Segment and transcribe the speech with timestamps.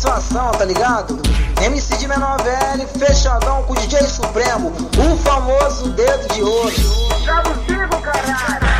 [0.00, 1.20] satisfação, tá ligado?
[1.62, 6.74] MC de menor velho, fechadão com o DJ Supremo, o famoso dedo de ouro.
[7.22, 8.70] Traduzido, caralho!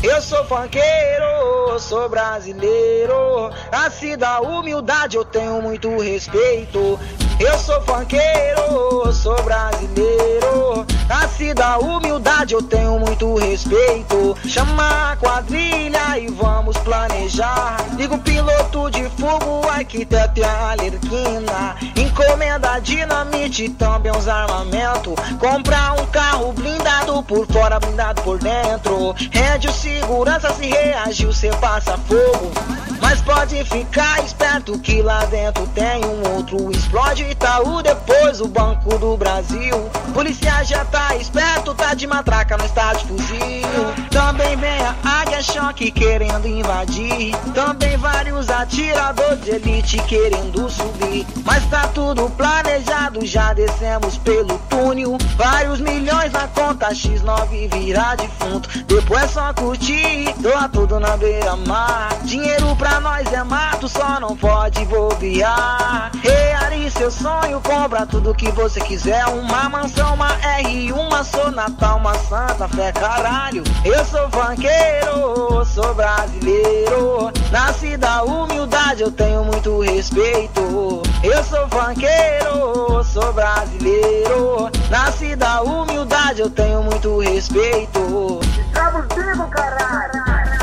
[0.00, 3.50] Eu sou funkeiro, sou brasileiro.
[3.72, 6.98] Nasci da humildade, eu tenho muito respeito.
[7.40, 10.86] Eu sou funkeiro, sou brasileiro.
[11.08, 14.36] Nasci da humildade, eu tenho muito respeito.
[14.46, 17.78] Chama a quadrilha e vamos planejar.
[17.96, 21.76] Liga o piloto de fogo, arquiteto e alerquina.
[21.96, 25.14] Encomenda dinamite, também uns armamentos.
[25.38, 29.14] Comprar um carro blindado por fora, blindado por dentro.
[29.30, 32.52] Rede o segurança, se reagiu, cê passa fogo.
[33.00, 36.70] Mas pode ficar esperto que lá dentro tem um outro.
[36.70, 39.76] Explode Itaú, depois o Banco do Brasil.
[40.12, 44.08] Polícia já tá esperto, tá de matraca, não está de fuzil.
[44.10, 47.34] Também vem águia choque querendo invadir.
[47.54, 51.26] Também vários atiradores de elite querendo subir.
[51.44, 55.18] Mas tá tudo planejado, já descemos pelo túnel.
[55.36, 58.68] Vários milhões na conta, X9 virar defunto.
[58.84, 62.16] Depois é só curtir, doa tudo na beira-mar.
[62.24, 66.10] Dinheiro pra nós é mato, só não pode bobear.
[66.22, 69.24] Realize seu sonho, compra tudo que você quiser.
[69.26, 73.62] Uma mansão, uma R, uma Sonata, uma Santa Fé, caralho.
[73.84, 74.87] Eu sou funkeiro,
[75.64, 77.32] sou brasileiro.
[77.50, 81.02] Nasci da humildade, eu tenho muito respeito.
[81.22, 84.70] Eu sou funkeiro, sou brasileiro.
[84.90, 88.40] Nasci da humildade, eu tenho muito respeito.
[88.72, 90.58] Traduzido, caralho!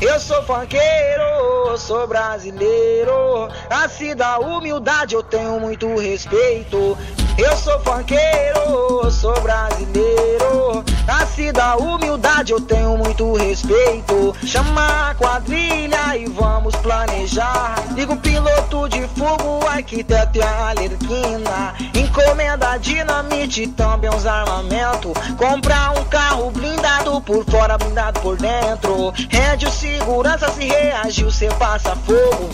[0.00, 0.97] Eu sou funkeiro,
[1.76, 3.48] sou brasileiro.
[3.68, 6.96] Nasci da humildade, eu tenho muito respeito.
[7.36, 10.84] Eu sou funkeiro, sou brasileiro.
[11.06, 14.34] Nasci da humildade, eu tenho muito respeito.
[14.44, 17.76] Chama a quadrilha e vamos planejar.
[17.94, 21.74] Liga o piloto de fogo, arquiteto e a alerquina.
[22.48, 25.12] Encomenda dinamite, também uns armamentos.
[25.36, 29.12] Comprar um carro blindado por fora, blindado por dentro.
[29.28, 32.48] Rede o segurança, se reagiu, cê passa fogo.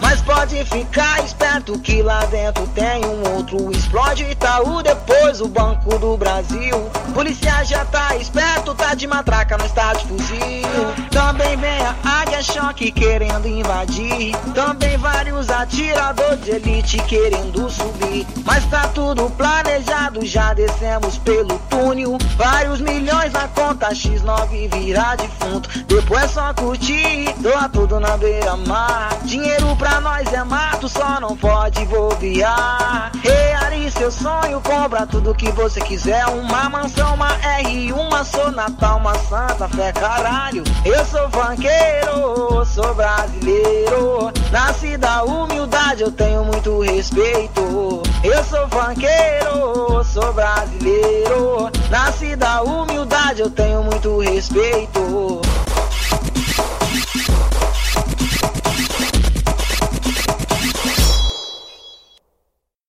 [0.00, 3.72] Mas pode ficar esperto que lá dentro tem um outro.
[3.72, 6.88] Explode Itaú, depois o Banco do Brasil.
[7.12, 10.06] Polícia já tá esperto, tá de matraca, não está de.
[12.74, 14.34] Querendo invadir.
[14.54, 18.26] Também vários atiradores de elite querendo subir.
[18.44, 22.16] Mas tá tudo planejado, já descemos pelo túnel.
[22.36, 25.68] Vários milhões na conta, X9 virar defunto.
[25.84, 29.18] Depois é só curtir, doa tudo na beira-mar.
[29.24, 30.59] Dinheiro pra nós é mato, só
[31.30, 33.12] não pode bobear.
[33.22, 36.26] Realize seu sonho, compra tudo que você quiser.
[36.26, 40.64] Uma mansão, uma R, uma Sonata, uma Santa Fé, caralho.
[40.84, 44.32] Eu sou funkeiro, sou brasileiro.
[44.50, 48.02] Nasci da humildade, eu tenho muito respeito.
[48.24, 51.70] Eu sou funkeiro, sou brasileiro.
[51.90, 55.40] Nasci da humildade, eu tenho muito respeito.